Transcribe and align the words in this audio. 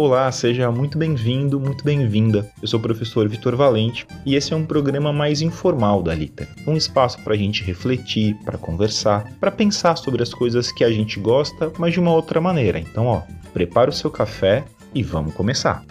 Olá, 0.00 0.30
seja 0.30 0.70
muito 0.70 0.96
bem-vindo, 0.96 1.58
muito 1.58 1.82
bem-vinda. 1.82 2.48
Eu 2.62 2.68
sou 2.68 2.78
o 2.78 2.82
professor 2.82 3.28
Vitor 3.28 3.56
Valente 3.56 4.06
e 4.24 4.36
esse 4.36 4.52
é 4.52 4.56
um 4.56 4.64
programa 4.64 5.12
mais 5.12 5.42
informal 5.42 6.04
da 6.04 6.14
Liter. 6.14 6.48
Um 6.68 6.76
espaço 6.76 7.20
para 7.24 7.34
a 7.34 7.36
gente 7.36 7.64
refletir, 7.64 8.36
para 8.44 8.56
conversar, 8.56 9.24
para 9.40 9.50
pensar 9.50 9.96
sobre 9.96 10.22
as 10.22 10.32
coisas 10.32 10.70
que 10.70 10.84
a 10.84 10.92
gente 10.92 11.18
gosta, 11.18 11.72
mas 11.80 11.94
de 11.94 11.98
uma 11.98 12.12
outra 12.12 12.40
maneira. 12.40 12.78
Então, 12.78 13.06
ó, 13.06 13.22
prepara 13.52 13.90
o 13.90 13.92
seu 13.92 14.08
café 14.08 14.64
e 14.94 15.02
vamos 15.02 15.34
começar. 15.34 15.84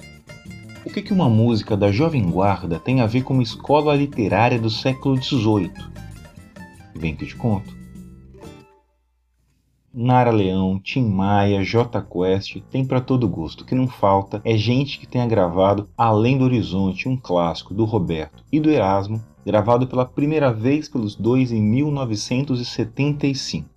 O 0.85 0.89
que, 0.89 1.11
uma 1.11 1.29
música 1.29 1.75
da 1.75 1.91
Jovem 1.91 2.31
Guarda 2.31 2.79
tem 2.79 3.01
a 3.01 3.05
ver 3.07 3.23
com 3.23 3.33
uma 3.33 3.43
escola 3.43 3.93
literária 3.93 4.57
do 4.57 4.69
século 4.69 5.21
XVIII? 5.21 5.69
Vem 6.95 7.13
que 7.13 7.25
eu 7.25 7.27
te 7.27 7.35
conto. 7.35 7.76
Nara 9.99 10.29
Leão, 10.29 10.79
Tim 10.79 11.09
Maia, 11.09 11.63
J 11.63 11.99
Quest, 12.03 12.61
tem 12.69 12.85
para 12.85 13.01
todo 13.01 13.27
gosto. 13.27 13.61
O 13.61 13.65
que 13.65 13.73
não 13.73 13.87
falta 13.87 14.39
é 14.45 14.55
gente 14.55 14.99
que 14.99 15.07
tenha 15.07 15.25
gravado 15.25 15.89
Além 15.97 16.37
do 16.37 16.43
Horizonte, 16.43 17.09
um 17.09 17.17
clássico 17.17 17.73
do 17.73 17.83
Roberto 17.83 18.43
e 18.51 18.59
do 18.59 18.69
Erasmo, 18.69 19.19
gravado 19.43 19.87
pela 19.87 20.05
primeira 20.05 20.53
vez 20.53 20.87
pelos 20.87 21.15
dois 21.15 21.51
em 21.51 21.59
1975. 21.59 23.67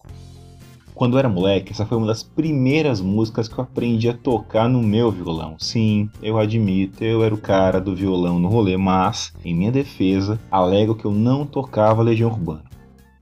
Quando 0.95 1.15
eu 1.15 1.21
era 1.21 1.29
moleque, 1.31 1.73
essa 1.73 1.87
foi 1.87 1.97
uma 1.97 2.09
das 2.09 2.23
primeiras 2.23 3.01
músicas 3.01 3.49
que 3.49 3.57
eu 3.57 3.65
aprendi 3.65 4.07
a 4.07 4.15
tocar 4.15 4.69
no 4.69 4.83
meu 4.83 5.11
violão. 5.11 5.57
Sim, 5.59 6.11
eu 6.23 6.37
admito, 6.37 7.03
eu 7.03 7.25
era 7.25 7.35
o 7.35 7.41
cara 7.41 7.81
do 7.81 7.97
violão 7.97 8.39
no 8.39 8.51
rolê, 8.51 8.77
mas, 8.77 9.33
em 9.43 9.55
minha 9.55 9.73
defesa, 9.73 10.39
alego 10.51 10.95
que 10.95 11.07
eu 11.07 11.13
não 11.13 11.47
tocava 11.47 12.03
Legião 12.03 12.31
Urbana. 12.31 12.65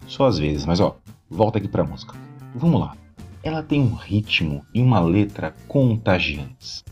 Só 0.04 0.26
às 0.26 0.40
vezes, 0.40 0.66
mas 0.66 0.80
ó, 0.80 0.96
volta 1.30 1.58
aqui 1.58 1.68
pra 1.68 1.84
música. 1.84 2.26
Vamos 2.54 2.80
lá. 2.80 2.96
Ela 3.42 3.62
tem 3.62 3.80
um 3.80 3.94
ritmo 3.94 4.64
e 4.74 4.80
uma 4.80 5.00
letra 5.00 5.54
contagiantes. 5.66 6.84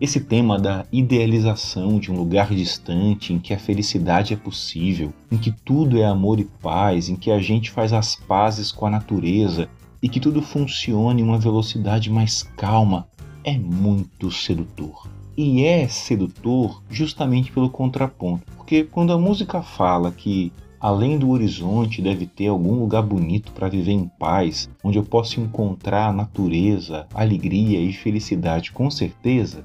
Esse 0.00 0.20
tema 0.20 0.58
da 0.58 0.84
idealização 0.90 2.00
de 2.00 2.10
um 2.10 2.16
lugar 2.16 2.48
distante 2.48 3.32
em 3.32 3.38
que 3.38 3.54
a 3.54 3.58
felicidade 3.58 4.34
é 4.34 4.36
possível, 4.36 5.12
em 5.30 5.38
que 5.38 5.52
tudo 5.52 5.98
é 5.98 6.04
amor 6.04 6.40
e 6.40 6.44
paz, 6.44 7.08
em 7.08 7.16
que 7.16 7.30
a 7.30 7.38
gente 7.38 7.70
faz 7.70 7.92
as 7.92 8.16
pazes 8.16 8.72
com 8.72 8.86
a 8.86 8.90
natureza 8.90 9.68
e 10.02 10.08
que 10.08 10.20
tudo 10.20 10.42
funciona 10.42 11.20
em 11.20 11.22
uma 11.22 11.38
velocidade 11.38 12.10
mais 12.10 12.42
calma, 12.42 13.06
é 13.44 13.56
muito 13.56 14.30
sedutor. 14.32 15.08
E 15.36 15.64
é 15.64 15.86
sedutor 15.88 16.82
justamente 16.90 17.52
pelo 17.52 17.70
contraponto, 17.70 18.44
porque 18.56 18.84
quando 18.84 19.12
a 19.12 19.18
música 19.18 19.62
fala 19.62 20.10
que 20.10 20.52
Além 20.84 21.18
do 21.18 21.30
horizonte, 21.30 22.02
deve 22.02 22.26
ter 22.26 22.48
algum 22.48 22.74
lugar 22.74 23.02
bonito 23.02 23.52
para 23.52 23.70
viver 23.70 23.92
em 23.92 24.06
paz, 24.06 24.68
onde 24.84 24.98
eu 24.98 25.02
possa 25.02 25.40
encontrar 25.40 26.12
natureza, 26.12 27.06
alegria 27.14 27.80
e 27.80 27.90
felicidade 27.90 28.70
com 28.70 28.90
certeza. 28.90 29.64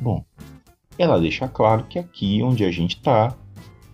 Bom, 0.00 0.24
ela 0.98 1.20
deixa 1.20 1.46
claro 1.46 1.84
que 1.84 2.00
aqui 2.00 2.42
onde 2.42 2.64
a 2.64 2.72
gente 2.72 2.96
está 2.96 3.32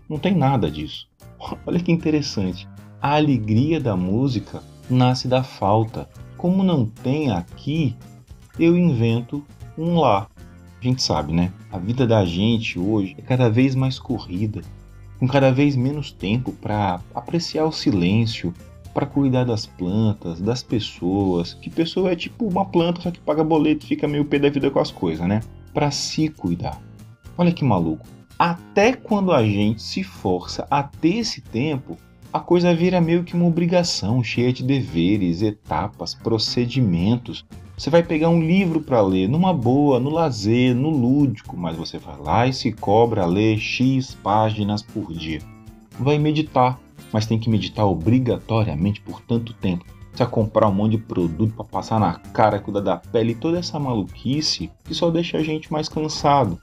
não 0.08 0.18
tem 0.18 0.34
nada 0.34 0.70
disso. 0.70 1.06
Olha 1.66 1.78
que 1.78 1.92
interessante. 1.92 2.66
A 3.02 3.16
alegria 3.16 3.78
da 3.78 3.94
música 3.94 4.62
nasce 4.88 5.28
da 5.28 5.42
falta. 5.42 6.08
Como 6.38 6.62
não 6.62 6.86
tem 6.86 7.30
aqui, 7.30 7.94
eu 8.58 8.78
invento 8.78 9.44
um 9.76 10.00
lá. 10.00 10.26
A 10.80 10.82
gente 10.82 11.02
sabe, 11.02 11.34
né? 11.34 11.52
A 11.70 11.76
vida 11.76 12.06
da 12.06 12.24
gente 12.24 12.78
hoje 12.78 13.14
é 13.18 13.20
cada 13.20 13.50
vez 13.50 13.74
mais 13.74 13.98
corrida 13.98 14.62
com 15.22 15.28
cada 15.28 15.52
vez 15.52 15.76
menos 15.76 16.10
tempo 16.10 16.50
para 16.50 17.00
apreciar 17.14 17.64
o 17.64 17.70
silêncio, 17.70 18.52
para 18.92 19.06
cuidar 19.06 19.44
das 19.44 19.64
plantas, 19.64 20.40
das 20.40 20.64
pessoas. 20.64 21.54
Que 21.54 21.70
pessoa 21.70 22.10
é 22.10 22.16
tipo 22.16 22.44
uma 22.44 22.64
planta, 22.64 23.02
só 23.02 23.08
que 23.12 23.20
paga 23.20 23.44
boleto 23.44 23.84
e 23.84 23.88
fica 23.90 24.08
meio 24.08 24.24
pé 24.24 24.40
da 24.40 24.50
vida 24.50 24.68
com 24.68 24.80
as 24.80 24.90
coisas, 24.90 25.24
né? 25.28 25.38
Para 25.72 25.92
se 25.92 26.28
cuidar. 26.28 26.82
Olha 27.38 27.52
que 27.52 27.62
maluco. 27.62 28.04
Até 28.36 28.94
quando 28.94 29.30
a 29.30 29.44
gente 29.44 29.80
se 29.80 30.02
força 30.02 30.66
a 30.68 30.82
ter 30.82 31.18
esse 31.18 31.40
tempo, 31.40 31.96
a 32.32 32.40
coisa 32.40 32.74
vira 32.74 32.98
meio 32.98 33.24
que 33.24 33.34
uma 33.34 33.46
obrigação, 33.46 34.24
cheia 34.24 34.52
de 34.52 34.62
deveres, 34.62 35.42
etapas, 35.42 36.14
procedimentos, 36.14 37.44
você 37.76 37.90
vai 37.90 38.02
pegar 38.02 38.30
um 38.30 38.42
livro 38.42 38.80
para 38.80 39.02
ler 39.02 39.28
numa 39.28 39.52
boa, 39.52 40.00
no 40.00 40.08
lazer, 40.08 40.74
no 40.74 40.88
lúdico, 40.88 41.56
mas 41.56 41.76
você 41.76 41.98
vai 41.98 42.16
lá 42.18 42.46
e 42.46 42.52
se 42.52 42.72
cobra 42.72 43.24
a 43.24 43.26
ler 43.26 43.58
X 43.58 44.14
páginas 44.14 44.82
por 44.82 45.12
dia. 45.12 45.40
Vai 45.98 46.18
meditar, 46.18 46.80
mas 47.12 47.26
tem 47.26 47.38
que 47.38 47.50
meditar 47.50 47.84
obrigatoriamente 47.84 49.02
por 49.02 49.20
tanto 49.20 49.52
tempo. 49.52 49.84
Você 50.12 50.24
vai 50.24 50.32
comprar 50.32 50.68
um 50.68 50.74
monte 50.74 50.92
de 50.92 50.98
produto 50.98 51.54
para 51.54 51.64
passar 51.64 52.00
na 52.00 52.14
cara, 52.14 52.58
cuidar 52.58 52.80
da 52.80 52.96
pele 52.96 53.34
toda 53.34 53.58
essa 53.58 53.78
maluquice 53.78 54.70
que 54.84 54.94
só 54.94 55.10
deixa 55.10 55.36
a 55.36 55.42
gente 55.42 55.70
mais 55.70 55.88
cansado. 55.88 56.58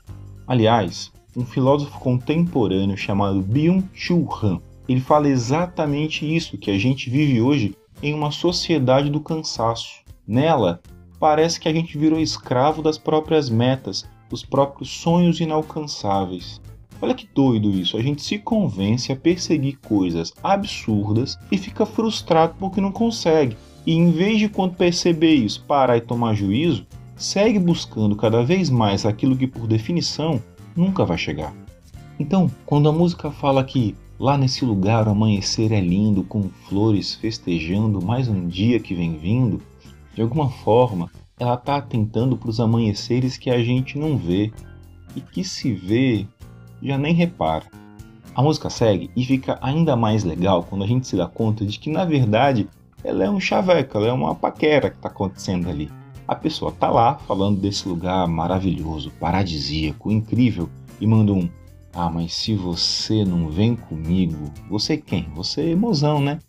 Aliás, 0.48 1.12
um 1.38 1.46
filósofo 1.46 2.00
contemporâneo 2.00 2.98
chamado 2.98 3.42
Byung-Chul 3.42 4.28
Han, 4.42 4.62
ele 4.90 5.00
fala 5.00 5.30
exatamente 5.30 6.26
isso, 6.26 6.58
que 6.58 6.72
a 6.72 6.78
gente 6.80 7.12
vive 7.12 7.40
hoje 7.40 7.76
em 8.02 8.12
uma 8.12 8.32
sociedade 8.32 9.10
do 9.10 9.20
cansaço. 9.20 10.02
Nela, 10.28 10.82
parece 11.20 11.60
que 11.60 11.70
a 11.70 11.74
gente 11.74 11.96
virou 11.96 12.20
escravo 12.20 12.82
das 12.82 12.98
próprias 12.98 13.52
metas, 13.52 14.04
dos 14.30 14.44
próprios 14.44 14.90
sonhos 14.90 15.40
inalcançáveis. 15.40 16.60
Olha 17.00 17.14
que 17.14 17.30
doido 17.34 17.70
isso, 17.70 17.98
a 17.98 18.02
gente 18.02 18.24
se 18.24 18.40
convence 18.40 19.12
a 19.12 19.16
perseguir 19.16 19.78
coisas 19.78 20.34
absurdas 20.44 21.38
e 21.52 21.58
fica 21.58 21.86
frustrado 21.86 22.56
porque 22.60 22.82
não 22.82 22.92
consegue. 22.92 23.56
E 23.86 23.94
em 23.94 24.12
vez 24.12 24.40
de 24.40 24.50
quando 24.50 24.76
perceber 24.76 25.36
isso, 25.36 25.64
parar 25.66 25.98
e 25.98 26.02
tomar 26.02 26.34
juízo, 26.34 26.86
segue 27.16 27.60
buscando 27.60 28.16
cada 28.16 28.44
vez 28.44 28.72
mais 28.72 29.06
aquilo 29.06 29.38
que 29.38 29.48
por 29.48 29.68
definição 29.68 30.42
nunca 30.76 31.06
vai 31.06 31.18
chegar. 31.18 31.54
Então, 32.20 32.52
quando 32.66 32.90
a 32.90 32.92
música 32.92 33.32
fala 33.32 33.64
que 33.64 33.96
lá 34.20 34.38
nesse 34.38 34.66
lugar 34.66 35.08
o 35.08 35.12
amanhecer 35.12 35.72
é 35.72 35.80
lindo 35.80 36.24
com 36.24 36.50
flores 36.68 37.16
festejando 37.16 38.06
mais 38.06 38.28
um 38.28 38.48
dia 38.48 38.78
que 38.78 38.94
vem 38.94 39.18
vindo, 39.18 39.62
de 40.14 40.22
alguma 40.22 40.50
forma, 40.50 41.10
ela 41.40 41.54
está 41.54 41.78
atentando 41.78 42.36
para 42.36 42.50
os 42.50 42.60
amanheceres 42.60 43.38
que 43.38 43.50
a 43.50 43.64
gente 43.64 43.98
não 43.98 44.18
vê 44.18 44.52
e 45.16 45.22
que 45.22 45.42
se 45.42 45.72
vê 45.72 46.28
já 46.84 46.98
nem 46.98 47.14
repara. 47.14 47.66
A 48.36 48.42
música 48.42 48.70
segue 48.70 49.10
e 49.16 49.24
fica 49.24 49.58
ainda 49.62 49.96
mais 49.96 50.26
legal 50.26 50.64
quando 50.64 50.84
a 50.84 50.88
gente 50.88 51.08
se 51.08 51.16
dá 51.16 51.26
conta 51.26 51.66
de 51.66 51.80
que 51.80 51.90
na 51.90 52.04
verdade 52.04 52.68
ela 53.02 53.24
é 53.24 53.30
um 53.30 53.40
chaveco, 53.40 53.98
ela 53.98 54.08
é 54.08 54.12
uma 54.12 54.36
paquera 54.36 54.90
que 54.90 54.98
está 54.98 55.08
acontecendo 55.08 55.70
ali. 55.70 55.90
A 56.28 56.36
pessoa 56.36 56.74
tá 56.74 56.90
lá 56.90 57.16
falando 57.16 57.60
desse 57.60 57.88
lugar 57.88 58.28
maravilhoso, 58.28 59.12
paradisíaco, 59.12 60.12
incrível 60.12 60.70
e 61.00 61.08
manda 61.08 61.32
um 61.32 61.50
ah, 62.06 62.10
mas 62.10 62.34
se 62.34 62.56
você 62.56 63.26
não 63.26 63.50
vem 63.50 63.76
comigo, 63.76 64.52
você 64.70 64.96
quem? 64.96 65.28
Você 65.36 65.72
é 65.72 65.76
mozão, 65.76 66.22
né? 66.22 66.40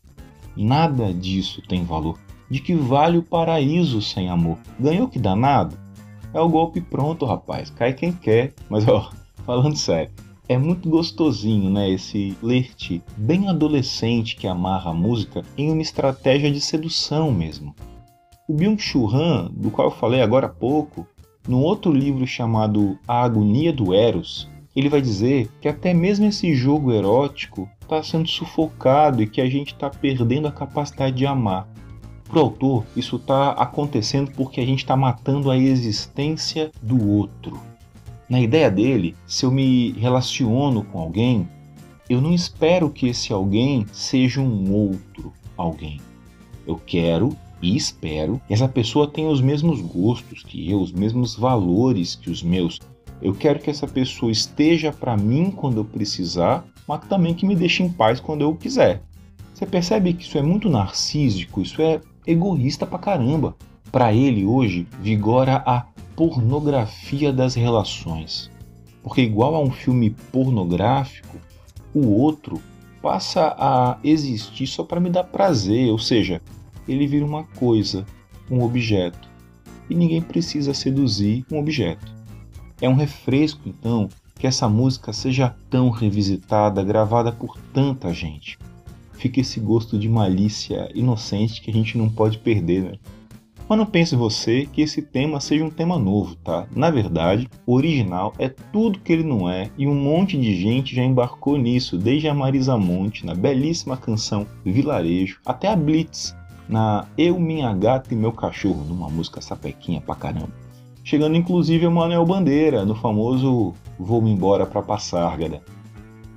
Nada 0.57 1.13
disso 1.13 1.63
tem 1.67 1.85
valor 1.85 2.19
de 2.51 2.61
que 2.61 2.75
vale 2.75 3.17
o 3.17 3.23
paraíso 3.23 4.03
sem 4.03 4.29
amor. 4.29 4.59
Ganhou 4.79 5.09
que 5.09 5.19
danado? 5.19 5.79
É 6.35 6.41
o 6.41 6.49
golpe 6.49 6.81
pronto, 6.81 7.25
rapaz. 7.25 7.71
Cai 7.71 7.93
quem 7.93 8.13
quer. 8.13 8.53
Mas 8.69 8.87
ó, 8.89 9.11
falando 9.47 9.77
sério, 9.77 10.11
é 10.49 10.59
muito 10.59 10.89
gostosinho, 10.89 11.71
né? 11.71 11.89
Esse 11.89 12.33
flerte 12.41 13.03
bem 13.17 13.49
adolescente 13.49 14.37
que 14.37 14.49
amarra 14.49 14.91
a 14.91 14.95
música 14.95 15.43
em 15.57 15.71
uma 15.71 15.83
estratégia 15.83 16.51
de 16.51 16.61
sedução 16.61 17.33
mesmo. 17.33 17.75
O 18.49 18.55
Byung-Chul 18.55 19.09
Han, 19.15 19.51
do 19.53 19.71
qual 19.71 19.89
eu 19.89 19.95
falei 19.95 20.21
agora 20.21 20.47
há 20.47 20.51
pouco, 20.51 21.07
num 21.47 21.63
outro 21.63 21.93
livro 21.93 22.27
chamado 22.27 22.99
A 23.07 23.23
Agonia 23.23 23.73
do 23.73 23.95
Eros, 23.95 24.49
ele 24.75 24.89
vai 24.89 25.01
dizer 25.01 25.51
que 25.61 25.69
até 25.69 25.93
mesmo 25.93 26.27
esse 26.27 26.55
jogo 26.55 26.93
erótico 26.93 27.69
está 27.81 28.03
sendo 28.03 28.29
sufocado 28.29 29.23
e 29.23 29.27
que 29.27 29.41
a 29.41 29.47
gente 29.47 29.73
está 29.73 29.91
perdendo 29.91 30.47
a 30.47 30.53
capacidade 30.53 31.17
de 31.17 31.27
amar. 31.27 31.69
Para 32.29 32.39
o 32.39 32.43
autor, 32.43 32.85
isso 32.95 33.17
está 33.17 33.51
acontecendo 33.51 34.31
porque 34.31 34.61
a 34.61 34.65
gente 34.65 34.79
está 34.79 34.97
matando 34.97 35.51
a 35.51 35.59
existência 35.59 36.71
do 36.81 37.09
outro. 37.09 37.61
Na 38.29 38.41
ideia 38.41 38.71
dele, 38.71 39.17
se 39.27 39.45
eu 39.45 39.51
me 39.51 39.91
relaciono 39.93 40.85
com 40.85 41.01
alguém, 41.01 41.49
eu 42.09 42.21
não 42.21 42.33
espero 42.33 42.89
que 42.89 43.09
esse 43.09 43.33
alguém 43.33 43.85
seja 43.93 44.41
um 44.41 44.73
outro 44.73 45.33
alguém. 45.57 46.01
Eu 46.67 46.77
quero 46.77 47.37
e 47.61 47.77
espero 47.77 48.41
que 48.47 48.55
essa 48.55 48.69
pessoa 48.69 49.09
tenha 49.09 49.29
os 49.29 49.41
mesmos 49.41 49.81
gostos 49.81 50.43
que 50.43 50.71
eu, 50.71 50.81
os 50.81 50.93
mesmos 50.93 51.35
valores 51.35 52.15
que 52.15 52.31
os 52.31 52.43
meus. 52.43 52.81
Eu 53.23 53.35
quero 53.35 53.59
que 53.59 53.69
essa 53.69 53.87
pessoa 53.87 54.33
esteja 54.33 54.93
para 54.93 55.17
mim 55.17 55.51
quando 55.51 55.79
eu 55.79 55.85
precisar, 55.85 56.65
mas 56.89 57.07
também 57.07 57.35
que 57.35 57.47
me 57.47 57.55
deixe 57.55 57.83
em 57.83 57.89
paz 57.89 58.19
quando 58.19 58.43
eu 58.43 58.55
quiser. 58.55 59.03
Você 59.53 59.67
percebe 59.67 60.15
que 60.15 60.25
isso 60.25 60.39
é 60.39 60.43
muito 60.43 60.71
narcísico, 60.71 61.61
isso 61.61 61.83
é 61.83 62.01
egoísta 62.27 62.87
pra 62.87 62.99
caramba. 62.99 63.55
Para 63.93 64.13
ele 64.15 64.47
hoje 64.47 64.89
vigora 65.03 65.63
a 65.67 65.85
pornografia 66.17 67.31
das 67.33 67.55
relações. 67.55 68.51
Porque 69.03 69.21
igual 69.21 69.55
a 69.55 69.61
um 69.61 69.71
filme 69.71 70.11
pornográfico, 70.33 71.37
o 71.93 72.09
outro 72.09 72.61
passa 73.03 73.55
a 73.59 73.99
existir 74.03 74.67
só 74.67 74.83
para 74.83 75.01
me 75.01 75.11
dar 75.11 75.25
prazer, 75.25 75.91
ou 75.91 75.99
seja, 75.99 76.41
ele 76.89 77.07
vira 77.07 77.25
uma 77.25 77.45
coisa, 77.45 78.07
um 78.51 78.63
objeto. 78.63 79.29
E 79.89 79.95
ninguém 79.95 80.23
precisa 80.23 80.73
seduzir 80.73 81.45
um 81.51 81.59
objeto. 81.59 82.20
É 82.81 82.89
um 82.89 82.95
refresco, 82.95 83.61
então, 83.67 84.09
que 84.39 84.47
essa 84.47 84.69
música 84.69 85.13
seja 85.13 85.55
tão 85.69 85.91
revisitada, 85.91 86.83
gravada 86.83 87.31
por 87.31 87.59
tanta 87.75 88.13
gente. 88.15 88.59
Fica 89.13 89.41
esse 89.41 89.61
gosto 89.61 89.99
de 89.99 90.09
malícia 90.09 90.91
inocente 90.95 91.61
que 91.61 91.71
a 91.71 91.75
gente 91.75 91.99
não 91.99 92.09
pode 92.09 92.39
perder, 92.39 92.83
né? 92.83 92.93
Mas 93.69 93.79
não 93.79 93.87
pense 93.87 94.17
você 94.17 94.67
que 94.67 94.81
esse 94.81 95.01
tema 95.01 95.39
seja 95.41 95.65
um 95.65 95.71
tema 95.71 95.97
novo, 95.97 96.35
tá? 96.37 96.67
Na 96.75 96.91
verdade, 96.91 97.49
o 97.65 97.75
original 97.75 98.33
é 98.37 98.49
tudo 98.49 98.99
que 98.99 99.13
ele 99.13 99.23
não 99.23 99.49
é 99.49 99.71
e 99.79 99.87
um 99.87 99.95
monte 99.95 100.37
de 100.37 100.61
gente 100.61 100.97
já 100.97 101.05
embarcou 101.05 101.57
nisso, 101.57 101.97
desde 101.97 102.27
a 102.27 102.35
Marisa 102.35 102.77
Monte 102.77 103.25
na 103.25 103.35
belíssima 103.35 103.97
canção 103.97 104.45
Vilarejo 104.65 105.39
até 105.47 105.69
a 105.69 105.77
Blitz 105.77 106.35
na 106.69 107.07
Eu, 107.17 107.39
Minha 107.39 107.73
Gata 107.73 108.13
e 108.13 108.17
Meu 108.17 108.33
Cachorro, 108.33 108.85
numa 108.85 109.09
música 109.09 109.41
sapequinha 109.41 110.01
pra 110.01 110.17
caramba. 110.17 110.70
Chegando 111.03 111.37
inclusive 111.37 111.87
a 111.87 111.91
Manuel 111.91 112.25
Bandeira 112.25 112.85
no 112.85 112.95
famoso 112.95 113.75
Vou-me 113.99 114.31
embora 114.31 114.67
pra 114.67 114.83
Passárgada. 114.83 115.63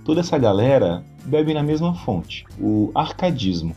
Toda 0.03 0.19
essa 0.19 0.37
galera 0.37 1.03
bebe 1.25 1.53
na 1.53 1.63
mesma 1.63 1.93
fonte, 1.93 2.45
o 2.59 2.91
arcadismo 2.93 3.75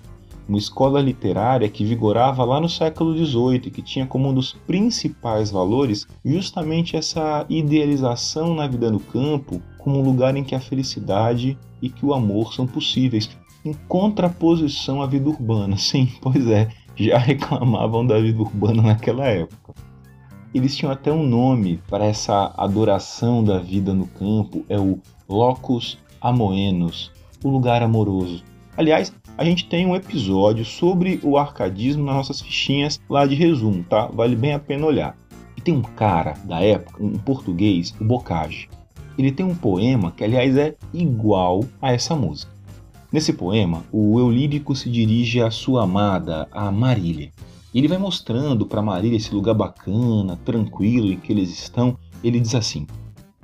uma 0.48 0.58
escola 0.58 1.00
literária 1.00 1.68
que 1.68 1.84
vigorava 1.84 2.44
lá 2.44 2.60
no 2.60 2.68
século 2.68 3.16
XVIII 3.16 3.62
e 3.66 3.70
que 3.70 3.82
tinha 3.82 4.06
como 4.06 4.28
um 4.28 4.34
dos 4.34 4.52
principais 4.52 5.50
valores 5.50 6.06
justamente 6.24 6.96
essa 6.96 7.44
idealização 7.48 8.54
na 8.54 8.66
vida 8.66 8.90
no 8.90 9.00
campo 9.00 9.60
como 9.78 9.98
um 9.98 10.02
lugar 10.02 10.36
em 10.36 10.44
que 10.44 10.54
a 10.54 10.60
felicidade 10.60 11.58
e 11.82 11.88
que 11.88 12.04
o 12.04 12.14
amor 12.14 12.54
são 12.54 12.66
possíveis, 12.66 13.30
em 13.64 13.72
contraposição 13.88 15.02
à 15.02 15.06
vida 15.06 15.28
urbana. 15.28 15.76
Sim, 15.78 16.08
pois 16.20 16.46
é, 16.46 16.68
já 16.96 17.18
reclamavam 17.18 18.06
da 18.06 18.18
vida 18.20 18.40
urbana 18.40 18.82
naquela 18.82 19.26
época. 19.26 19.74
Eles 20.56 20.74
tinham 20.74 20.90
até 20.90 21.12
um 21.12 21.22
nome 21.22 21.82
para 21.86 22.06
essa 22.06 22.50
adoração 22.56 23.44
da 23.44 23.58
vida 23.58 23.92
no 23.92 24.06
campo, 24.06 24.64
é 24.70 24.78
o 24.78 24.98
locus 25.28 25.98
amoenos, 26.18 27.12
o 27.44 27.50
lugar 27.50 27.82
amoroso. 27.82 28.42
Aliás, 28.74 29.12
a 29.36 29.44
gente 29.44 29.68
tem 29.68 29.84
um 29.84 29.94
episódio 29.94 30.64
sobre 30.64 31.20
o 31.22 31.36
arcadismo 31.36 32.06
nas 32.06 32.14
nossas 32.14 32.40
fichinhas 32.40 32.98
lá 33.06 33.26
de 33.26 33.34
resumo, 33.34 33.84
tá? 33.84 34.06
Vale 34.06 34.34
bem 34.34 34.54
a 34.54 34.58
pena 34.58 34.86
olhar. 34.86 35.14
E 35.58 35.60
tem 35.60 35.74
um 35.74 35.82
cara 35.82 36.32
da 36.42 36.58
época, 36.58 37.04
um 37.04 37.18
português, 37.18 37.94
o 38.00 38.04
Bocage. 38.06 38.70
Ele 39.18 39.32
tem 39.32 39.44
um 39.44 39.54
poema 39.54 40.10
que, 40.10 40.24
aliás, 40.24 40.56
é 40.56 40.74
igual 40.94 41.66
a 41.82 41.92
essa 41.92 42.16
música. 42.16 42.50
Nesse 43.12 43.34
poema, 43.34 43.84
o 43.92 44.18
eu 44.18 44.30
lírico 44.30 44.74
se 44.74 44.88
dirige 44.88 45.42
à 45.42 45.50
sua 45.50 45.84
amada, 45.84 46.48
a 46.50 46.72
Marília. 46.72 47.30
Ele 47.76 47.88
vai 47.88 47.98
mostrando 47.98 48.64
para 48.64 48.80
Marília 48.80 49.18
esse 49.18 49.34
lugar 49.34 49.54
bacana, 49.54 50.40
tranquilo 50.46 51.12
em 51.12 51.18
que 51.18 51.30
eles 51.30 51.50
estão. 51.50 51.98
Ele 52.24 52.40
diz 52.40 52.54
assim: 52.54 52.86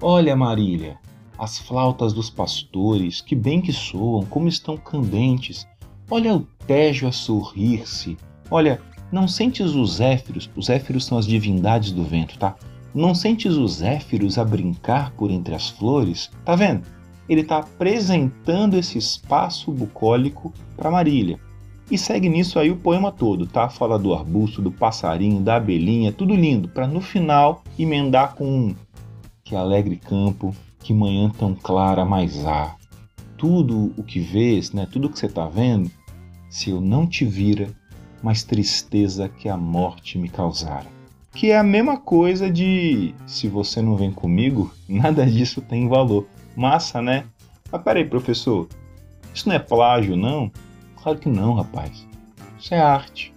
Olha, 0.00 0.34
Marília, 0.34 0.98
as 1.38 1.58
flautas 1.58 2.14
dos 2.14 2.30
pastores, 2.30 3.20
que 3.20 3.36
bem 3.36 3.60
que 3.60 3.74
soam, 3.74 4.24
como 4.24 4.48
estão 4.48 4.78
candentes. 4.78 5.66
Olha 6.10 6.34
o 6.34 6.46
Tejo 6.66 7.06
a 7.06 7.12
sorrir-se. 7.12 8.16
Olha, 8.50 8.80
não 9.12 9.28
sentes 9.28 9.74
os 9.74 9.96
Zéfiros? 9.96 10.48
Os 10.56 10.64
Zéfiros 10.64 11.04
são 11.04 11.18
as 11.18 11.26
divindades 11.26 11.92
do 11.92 12.02
vento, 12.02 12.38
tá? 12.38 12.56
Não 12.94 13.14
sentes 13.14 13.54
os 13.54 13.72
Zéfiros 13.72 14.38
a 14.38 14.44
brincar 14.46 15.10
por 15.12 15.30
entre 15.30 15.54
as 15.54 15.68
flores? 15.68 16.30
Tá 16.42 16.56
vendo? 16.56 16.86
Ele 17.28 17.42
está 17.42 17.58
apresentando 17.58 18.78
esse 18.78 18.96
espaço 18.96 19.70
bucólico 19.70 20.54
para 20.74 20.90
Marília. 20.90 21.38
E 21.92 21.98
segue 21.98 22.26
nisso 22.26 22.58
aí 22.58 22.70
o 22.70 22.76
poema 22.76 23.12
todo, 23.12 23.46
tá? 23.46 23.68
Fala 23.68 23.98
do 23.98 24.14
arbusto, 24.14 24.62
do 24.62 24.72
passarinho, 24.72 25.42
da 25.42 25.56
abelhinha, 25.56 26.10
tudo 26.10 26.34
lindo, 26.34 26.66
para 26.66 26.86
no 26.86 27.02
final 27.02 27.62
emendar 27.78 28.34
com 28.34 28.46
um 28.46 28.74
que 29.44 29.54
alegre 29.54 29.96
campo, 29.96 30.56
que 30.80 30.94
manhã 30.94 31.28
tão 31.28 31.54
clara 31.54 32.02
mais 32.02 32.46
há. 32.46 32.76
Tudo 33.36 33.92
o 33.98 34.02
que 34.02 34.20
vês, 34.20 34.72
né? 34.72 34.88
Tudo 34.90 35.06
o 35.06 35.10
que 35.10 35.18
você 35.18 35.26
está 35.26 35.46
vendo 35.46 35.90
se 36.48 36.70
eu 36.70 36.80
não 36.80 37.06
te 37.06 37.26
vira, 37.26 37.68
mais 38.22 38.42
tristeza 38.42 39.28
que 39.28 39.46
a 39.46 39.58
morte 39.58 40.16
me 40.16 40.30
causara. 40.30 40.86
Que 41.34 41.50
é 41.50 41.58
a 41.58 41.62
mesma 41.62 41.98
coisa 41.98 42.50
de 42.50 43.14
se 43.26 43.48
você 43.48 43.82
não 43.82 43.96
vem 43.96 44.10
comigo, 44.10 44.72
nada 44.88 45.26
disso 45.26 45.60
tem 45.60 45.86
valor. 45.90 46.26
Massa, 46.56 47.02
né? 47.02 47.26
Mas 47.70 47.82
peraí, 47.82 48.06
professor, 48.06 48.66
isso 49.34 49.46
não 49.46 49.56
é 49.56 49.58
plágio, 49.58 50.16
não? 50.16 50.50
Claro 51.02 51.18
que 51.18 51.28
não, 51.28 51.54
rapaz. 51.54 52.06
Isso 52.58 52.74
é 52.74 52.80
arte. 52.80 53.34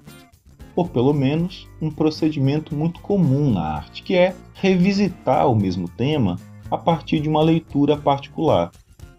Ou 0.76 0.86
pelo 0.86 1.14
menos 1.14 1.68
um 1.82 1.90
procedimento 1.90 2.76
muito 2.76 3.00
comum 3.00 3.52
na 3.52 3.78
arte, 3.78 4.04
que 4.04 4.14
é 4.14 4.36
revisitar 4.54 5.50
o 5.50 5.56
mesmo 5.56 5.90
tema 5.90 6.38
a 6.70 6.78
partir 6.78 7.20
de 7.20 7.28
uma 7.28 7.42
leitura 7.42 7.98
particular. 7.98 8.72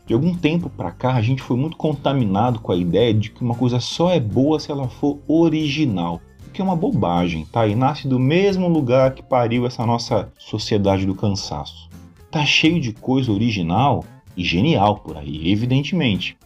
De 0.07 0.15
algum 0.15 0.33
tempo 0.33 0.71
para 0.71 0.93
cá, 0.93 1.15
a 1.15 1.23
gente 1.23 1.43
foi 1.43 1.57
muito 1.57 1.77
contaminado 1.77 2.61
com 2.61 2.71
a 2.71 2.77
ideia 2.77 3.13
de 3.13 3.31
que 3.31 3.43
uma 3.43 3.57
coisa 3.57 3.81
só 3.81 4.13
é 4.13 4.21
boa 4.21 4.61
se 4.61 4.71
ela 4.71 4.89
for 4.89 5.19
original. 5.27 6.21
O 6.47 6.51
que 6.51 6.61
é 6.61 6.65
uma 6.65 6.77
bobagem, 6.77 7.45
tá? 7.47 7.67
E 7.67 7.75
nasce 7.75 8.07
do 8.07 8.21
mesmo 8.21 8.69
lugar 8.69 9.15
que 9.15 9.23
pariu 9.25 9.67
essa 9.67 9.85
nossa 9.85 10.33
sociedade 10.39 11.05
do 11.05 11.17
cansaço. 11.17 11.91
Tá 12.31 12.45
cheio 12.45 12.81
de 12.81 12.93
coisa 12.93 13.33
original 13.33 14.05
e 14.37 14.45
genial 14.45 14.99
por 14.99 15.17
aí, 15.17 15.51
evidentemente. 15.51 16.37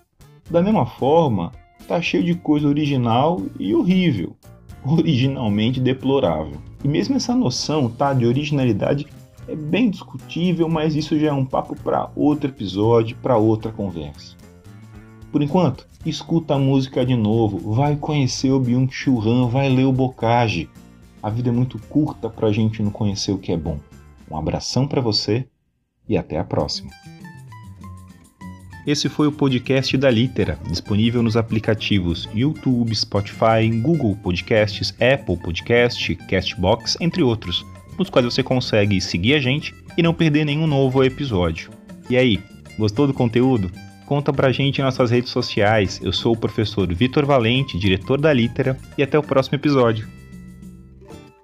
Da 0.50 0.62
mesma 0.62 0.87
forma, 0.87 1.53
tá 1.90 2.00
cheio 2.00 2.22
de 2.22 2.37
coisa 2.37 2.69
original 2.69 3.42
e 3.58 3.75
horrível, 3.75 4.37
originalmente 4.87 5.81
deplorável. 5.81 6.58
E 6.84 6.87
mesmo 6.88 7.16
essa 7.16 7.34
noção, 7.34 7.90
tá, 7.90 8.14
de 8.14 8.25
originalidade 8.25 9.08
é 9.48 9.56
bem 9.56 9.90
discutível, 9.90 10.69
mas 10.69 10.94
isso 10.94 11.19
já 11.19 11.28
é 11.28 11.32
um 11.32 11.44
papo 11.44 11.75
para 11.75 12.08
outro 12.14 12.48
episódio, 12.48 13.16
para 13.20 13.37
outra 13.37 13.72
conversa. 13.72 14.37
Por 15.32 15.42
enquanto, 15.42 15.84
escuta 16.06 16.54
a 16.54 16.58
música 16.58 17.04
de 17.04 17.16
novo, 17.16 17.72
vai 17.75 17.96
conhecer 17.96 18.52
o 18.52 18.60
Byung-Chul 18.60 19.20
Han, 19.20 19.48
vai 19.48 19.69
ler 19.69 19.84
o 19.84 19.93
Bocage. 19.93 20.70
A 21.20 21.28
vida 21.28 21.48
é 21.48 21.52
muito 21.52 21.76
curta 21.88 22.31
para 22.31 22.46
a 22.46 22.52
gente 22.52 22.81
não 22.84 22.93
conhecer 22.93 23.32
o 23.32 23.38
que 23.38 23.50
é 23.50 23.56
bom. 23.56 23.81
Um 24.31 24.36
abração 24.36 24.86
para 24.86 25.00
você 25.00 25.44
e 26.08 26.16
até 26.16 26.38
a 26.38 26.44
próxima. 26.44 26.90
Esse 28.87 29.09
foi 29.09 29.27
o 29.27 29.32
podcast 29.32 29.97
da 29.97 30.11
Litera, 30.11 30.59
disponível 30.69 31.23
nos 31.23 31.37
aplicativos 31.37 32.29
YouTube, 32.35 32.94
Spotify, 32.94 33.69
Google 33.81 34.17
Podcasts, 34.17 34.94
Apple 35.00 35.37
Podcast, 35.37 36.15
Castbox, 36.29 36.97
entre 37.00 37.23
outros 37.23 37.65
nos 38.00 38.09
quais 38.09 38.25
você 38.25 38.43
consegue 38.43 38.99
seguir 38.99 39.35
a 39.35 39.38
gente 39.38 39.75
e 39.97 40.03
não 40.03 40.15
perder 40.15 40.47
nenhum 40.47 40.67
novo 40.67 41.05
episódio. 41.05 41.70
E 42.08 42.17
aí, 42.17 42.41
gostou 42.79 43.06
do 43.06 43.13
conteúdo? 43.13 43.70
Conta 44.06 44.32
pra 44.32 44.51
gente 44.51 44.79
em 44.79 44.84
nossas 44.84 45.10
redes 45.10 45.31
sociais. 45.31 46.01
Eu 46.03 46.13
sou 46.13 46.32
o 46.32 46.37
professor 46.37 46.93
Vitor 46.93 47.27
Valente, 47.27 47.79
diretor 47.79 48.19
da 48.19 48.32
Litera, 48.32 48.77
e 48.96 49.03
até 49.03 49.19
o 49.19 49.22
próximo 49.22 49.56
episódio. 49.56 50.08